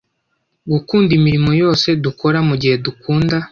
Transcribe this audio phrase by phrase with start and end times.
[0.71, 3.35] gukunda imirimo yose dukora mugihe dukunda